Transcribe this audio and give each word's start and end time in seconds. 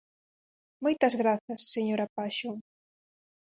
Moitas 0.83 1.13
grazas, 1.21 1.61
señora 1.73 2.11
Paxón. 2.15 2.57